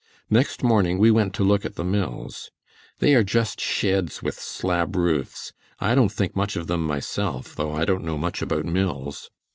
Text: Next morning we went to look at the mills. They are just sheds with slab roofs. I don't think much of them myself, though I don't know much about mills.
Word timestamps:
Next 0.31 0.63
morning 0.63 0.97
we 0.97 1.11
went 1.11 1.31
to 1.35 1.43
look 1.43 1.63
at 1.63 1.75
the 1.75 1.83
mills. 1.83 2.49
They 2.97 3.13
are 3.13 3.21
just 3.23 3.61
sheds 3.61 4.23
with 4.23 4.33
slab 4.39 4.95
roofs. 4.95 5.53
I 5.79 5.93
don't 5.93 6.11
think 6.11 6.35
much 6.35 6.55
of 6.55 6.65
them 6.65 6.81
myself, 6.87 7.53
though 7.55 7.73
I 7.73 7.85
don't 7.85 8.03
know 8.03 8.17
much 8.17 8.41
about 8.41 8.65
mills. 8.65 9.29